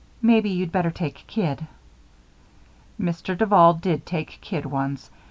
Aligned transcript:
Maybe 0.19 0.49
you'd 0.49 0.71
better 0.71 0.89
take 0.89 1.27
kid." 1.27 1.67
Mr. 2.99 3.37
Duval 3.37 3.75
did 3.75 4.03
take 4.03 4.39
kid 4.41 4.65
ones. 4.65 5.11